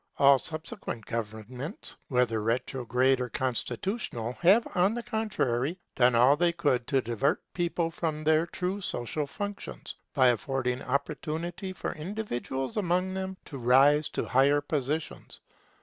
[0.17, 6.87] All subsequent governments, whether retrograde or constitutional, have, on the contrary, done all they could
[6.87, 9.79] to divert the people from their true social function,
[10.15, 15.39] by affording opportunity for individuals among them to rise to higher positions.